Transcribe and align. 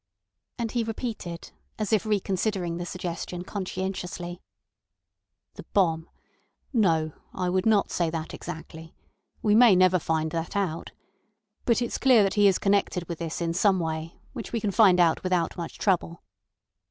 And 0.57 0.71
he 0.71 0.83
repeated, 0.83 1.51
as 1.77 1.93
if 1.93 2.07
reconsidering 2.07 2.77
the 2.77 2.87
suggestion 2.87 3.43
conscientiously: 3.43 4.41
"The 5.53 5.63
bomb. 5.75 6.09
No, 6.73 7.11
I 7.35 7.49
would 7.51 7.67
not 7.67 7.91
say 7.91 8.09
that 8.09 8.33
exactly. 8.33 8.95
We 9.43 9.53
may 9.53 9.75
never 9.75 9.99
find 9.99 10.31
that 10.31 10.55
out. 10.55 10.89
But 11.65 11.83
it's 11.83 11.99
clear 11.99 12.23
that 12.23 12.33
he 12.33 12.47
is 12.47 12.57
connected 12.57 13.07
with 13.07 13.19
this 13.19 13.41
in 13.41 13.53
some 13.53 13.79
way, 13.79 14.15
which 14.33 14.51
we 14.51 14.59
can 14.59 14.71
find 14.71 14.99
out 14.99 15.21
without 15.21 15.55
much 15.55 15.77
trouble." 15.77 16.23